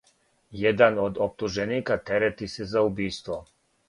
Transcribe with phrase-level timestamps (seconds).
[0.61, 3.39] Један од оптуженика терети се за убиство.